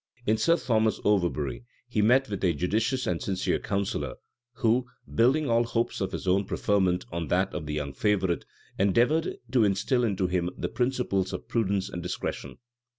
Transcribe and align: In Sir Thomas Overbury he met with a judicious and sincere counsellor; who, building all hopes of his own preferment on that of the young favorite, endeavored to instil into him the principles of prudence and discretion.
In 0.25 0.35
Sir 0.37 0.57
Thomas 0.57 0.99
Overbury 1.05 1.63
he 1.87 2.01
met 2.01 2.27
with 2.27 2.43
a 2.43 2.53
judicious 2.53 3.05
and 3.05 3.21
sincere 3.21 3.59
counsellor; 3.59 4.15
who, 4.53 4.87
building 5.13 5.47
all 5.47 5.63
hopes 5.63 6.01
of 6.01 6.11
his 6.11 6.27
own 6.27 6.45
preferment 6.45 7.05
on 7.11 7.27
that 7.27 7.53
of 7.53 7.67
the 7.67 7.75
young 7.75 7.93
favorite, 7.93 8.43
endeavored 8.79 9.37
to 9.51 9.63
instil 9.63 10.03
into 10.03 10.25
him 10.25 10.49
the 10.57 10.69
principles 10.69 11.33
of 11.33 11.47
prudence 11.47 11.87
and 11.87 12.01
discretion. 12.01 12.57